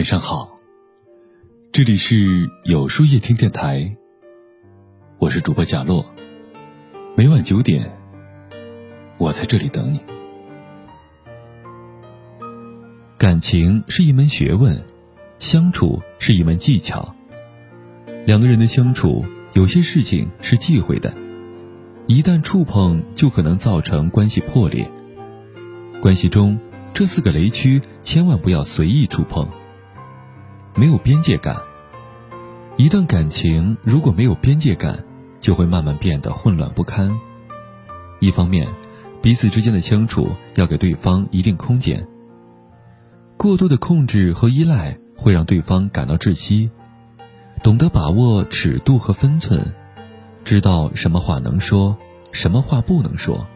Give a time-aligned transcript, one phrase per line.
[0.00, 0.58] 晚上好，
[1.72, 3.94] 这里是有书夜听电台，
[5.18, 6.02] 我是主播贾洛，
[7.14, 7.94] 每晚九点，
[9.18, 10.00] 我在这里等你。
[13.18, 14.82] 感情是一门学问，
[15.38, 17.14] 相处是一门技巧。
[18.24, 19.22] 两个人的相处，
[19.52, 21.14] 有些事情是忌讳的，
[22.06, 24.90] 一旦触碰，就可能造成关系破裂。
[26.00, 26.58] 关系中
[26.94, 29.46] 这四个雷区，千万不要随意触碰。
[30.74, 31.56] 没有边界感。
[32.76, 35.04] 一段感情如果没有边界感，
[35.38, 37.10] 就会慢慢变得混乱不堪。
[38.20, 38.66] 一方面，
[39.20, 42.06] 彼此之间的相处要给对方一定空间。
[43.36, 46.70] 过多的控制和依赖会让对方感到窒息。
[47.62, 49.74] 懂得把握尺度和分寸，
[50.44, 51.96] 知道什么话能说，
[52.32, 53.46] 什么话不能说，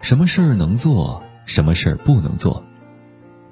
[0.00, 2.64] 什么事儿能做，什么事儿不能做，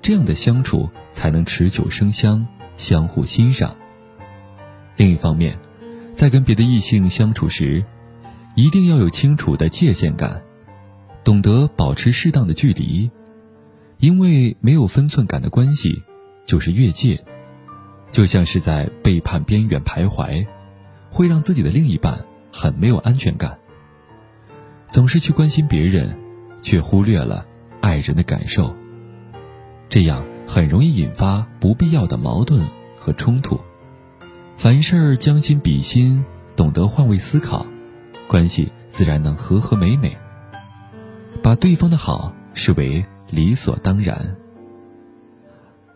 [0.00, 2.46] 这样的相处才能持久生香。
[2.78, 3.76] 相互欣赏。
[4.96, 5.58] 另一方面，
[6.14, 7.84] 在跟别的异性相处时，
[8.54, 10.42] 一定要有清楚的界限感，
[11.22, 13.10] 懂得保持适当的距离，
[13.98, 16.02] 因为没有分寸感的关系
[16.44, 17.22] 就是越界，
[18.10, 20.46] 就像是在背叛边缘徘徊，
[21.10, 23.58] 会让自己的另一半很没有安全感。
[24.88, 26.18] 总是去关心别人，
[26.62, 27.46] 却忽略了
[27.80, 28.74] 爱人的感受，
[29.88, 30.24] 这样。
[30.48, 33.60] 很容易引发不必要的矛盾和冲突。
[34.56, 36.24] 凡事将心比心，
[36.56, 37.66] 懂得换位思考，
[38.26, 40.16] 关系自然能和和美美。
[41.42, 44.36] 把对方的好视为理所当然。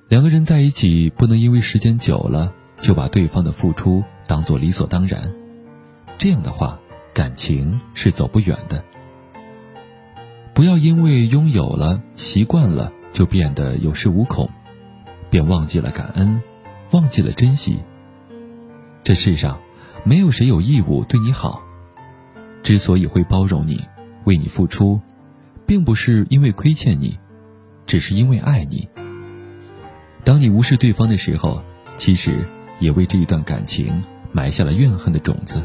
[0.08, 5.32] 两个人在一起，不能因为时间久了就把对方的付出当做理所当然，
[6.18, 6.78] 这样的话，
[7.14, 8.84] 感情是走不远的。
[10.52, 12.92] 不要因为拥有了习惯了。
[13.12, 14.48] 就变得有恃无恐，
[15.30, 16.42] 便忘记了感恩，
[16.92, 17.78] 忘记了珍惜。
[19.04, 19.58] 这世上，
[20.04, 21.62] 没有谁有义务对你好。
[22.62, 23.80] 之所以会包容你，
[24.24, 25.00] 为你付出，
[25.66, 27.18] 并不是因为亏欠你，
[27.86, 28.88] 只是因为爱你。
[30.24, 31.62] 当你无视对方的时候，
[31.96, 32.48] 其实
[32.78, 35.62] 也为这一段感情埋下了怨恨的种子。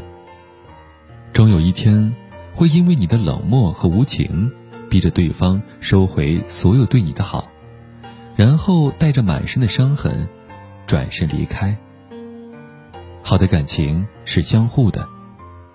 [1.32, 2.14] 终有一天，
[2.52, 4.52] 会因为你的冷漠和无情。
[4.88, 7.48] 逼着对方收回所有对你的好，
[8.36, 10.28] 然后带着满身的伤痕，
[10.86, 11.76] 转身离开。
[13.22, 15.06] 好的感情是相互的，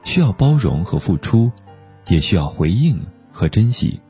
[0.04, 1.52] 需要包容和付出，
[2.08, 3.00] 也需要回应
[3.32, 4.02] 和珍惜。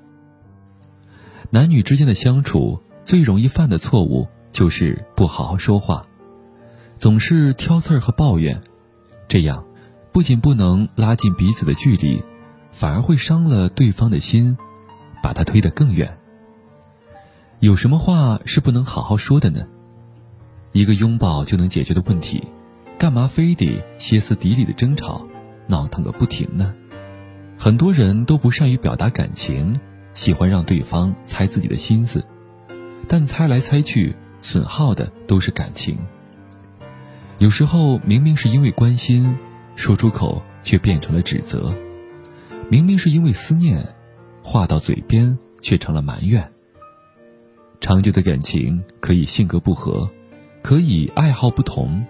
[1.50, 6.06] 男女之间的相处最容易犯的错误就是不好好说话，
[6.96, 8.62] 总是挑刺儿和抱怨，
[9.28, 9.66] 这样
[10.12, 12.24] 不仅不能拉近彼此的距离，
[12.72, 14.58] 反而会伤了对方的心。
[15.24, 16.20] 把他推得更远。
[17.60, 19.66] 有什么话是不能好好说的呢？
[20.74, 22.44] 一个拥抱就能解决的问题，
[23.00, 25.26] 干嘛非得歇斯底里的争吵，
[25.66, 26.76] 闹腾个不停呢？
[27.58, 29.80] 很多人都不善于表达感情，
[30.14, 32.22] 喜欢让对方猜自己的心思，
[33.08, 35.98] 但猜来猜去，损耗的都是感情。
[37.38, 39.38] 有时候明明是因为关心，
[39.76, 41.74] 说出口却变成了指责；
[42.70, 43.96] 明明是因为思念。
[44.44, 46.48] 话到嘴边却成了埋怨。
[47.80, 50.10] 长久的感情可以性格不合，
[50.62, 52.06] 可以爱好不同，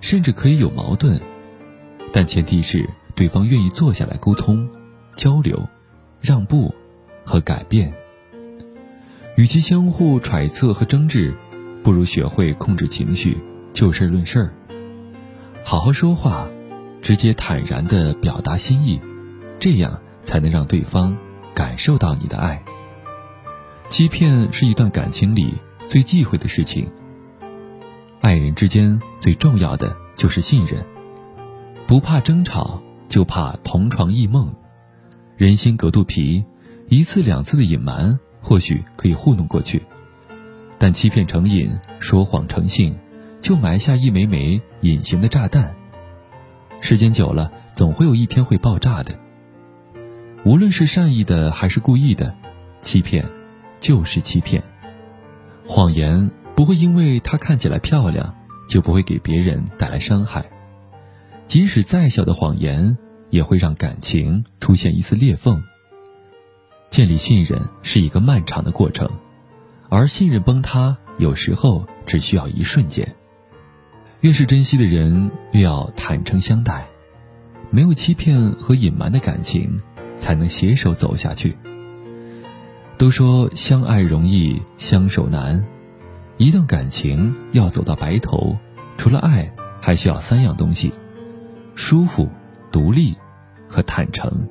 [0.00, 1.20] 甚至可以有矛盾，
[2.12, 4.68] 但前提是对方愿意坐下来沟通、
[5.14, 5.66] 交流、
[6.20, 6.74] 让步
[7.24, 7.92] 和改变。
[9.36, 11.34] 与其相互揣测和争执，
[11.82, 13.38] 不如学会控制情绪，
[13.72, 14.52] 就事论事儿，
[15.64, 16.46] 好好说话，
[17.00, 19.00] 直接坦然地表达心意，
[19.58, 21.16] 这样才能让对方。
[21.54, 22.62] 感受到你的爱。
[23.88, 25.54] 欺骗是一段感情里
[25.88, 26.90] 最忌讳的事情。
[28.20, 30.84] 爱人之间最重要的就是信任，
[31.86, 34.54] 不怕争吵，就怕同床异梦。
[35.36, 36.44] 人心隔肚皮，
[36.88, 39.82] 一次两次的隐瞒或许可以糊弄过去，
[40.78, 42.96] 但欺骗成瘾，说谎成性，
[43.40, 45.74] 就埋下一枚枚隐形的炸弹。
[46.80, 49.18] 时间久了，总会有一天会爆炸的。
[50.44, 52.34] 无论是善意的还是故意的，
[52.80, 53.28] 欺骗
[53.78, 54.62] 就是欺骗。
[55.68, 58.34] 谎言不会因为它看起来漂亮，
[58.66, 60.50] 就不会给别人带来伤害。
[61.46, 62.96] 即使再小的谎言，
[63.28, 65.62] 也会让感情出现一丝裂缝。
[66.88, 69.08] 建立信任是一个漫长的过程，
[69.88, 73.14] 而信任崩塌有时候只需要一瞬间。
[74.20, 76.86] 越是珍惜的人，越要坦诚相待。
[77.70, 79.80] 没有欺骗和隐瞒的感情。
[80.20, 81.56] 才能携手走下去。
[82.96, 85.66] 都说相爱容易相守难，
[86.36, 88.56] 一段感情要走到白头，
[88.96, 89.50] 除了爱，
[89.80, 90.92] 还需要三样东西：
[91.74, 92.28] 舒服、
[92.70, 93.16] 独立
[93.68, 94.48] 和坦诚。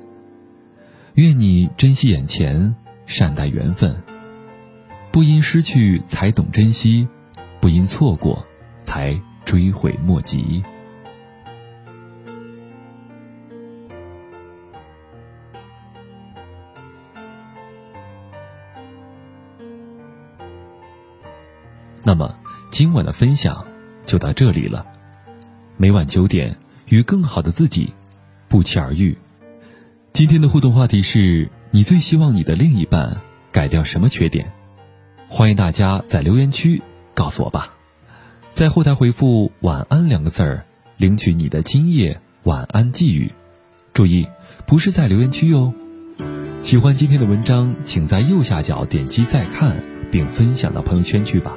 [1.14, 2.74] 愿你珍惜眼前，
[3.06, 4.02] 善待缘分。
[5.12, 7.08] 不因失去才懂珍惜，
[7.60, 8.46] 不因错过
[8.84, 10.62] 才追悔莫及。
[22.02, 22.34] 那么，
[22.70, 23.66] 今晚的分享
[24.04, 24.86] 就到这里了。
[25.76, 26.56] 每晚九点，
[26.88, 27.92] 与更好的自己
[28.48, 29.16] 不期而遇。
[30.12, 33.20] 今天的互动话题是你最希望你的另一半
[33.52, 34.52] 改掉什么缺点？
[35.28, 36.82] 欢迎大家在留言区
[37.14, 37.74] 告诉我吧。
[38.52, 40.64] 在后台回复“晚安”两个字儿，
[40.96, 43.32] 领取你的今夜晚安寄语。
[43.92, 44.26] 注意，
[44.66, 45.72] 不是在留言区哟。
[46.62, 51.56] 喜欢今天的文章，请在右下角点击再看，并分享到朋友圈去吧。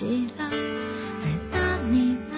[0.00, 2.34] 起了，而那你呢？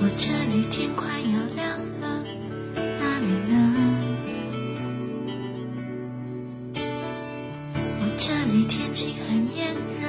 [0.00, 0.10] 我。
[0.16, 2.24] 这里天快要亮了，
[2.74, 3.54] 那里呢？
[8.00, 10.08] 我这里天气很炎热，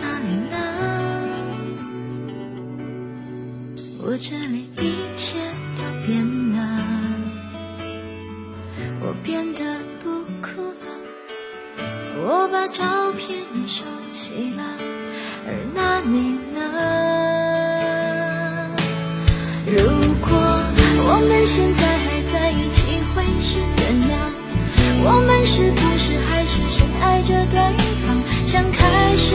[0.00, 0.56] 那里呢？
[3.98, 5.03] 我这里一
[12.54, 12.84] 把照
[13.18, 14.62] 片也收起了，
[15.44, 16.60] 而那你呢？
[19.66, 19.74] 如
[20.20, 24.14] 果我们现在还在一起会是怎样？
[25.02, 27.58] 我们是不是还是深爱着对
[28.06, 28.86] 方，像开
[29.16, 29.34] 始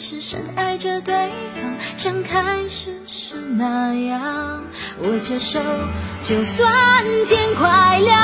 [0.00, 4.64] 是深爱着对方，像开始时那样？
[5.02, 5.60] 握着手，
[6.22, 8.18] 就算天快亮。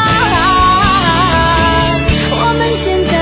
[2.31, 3.16] 我们现在。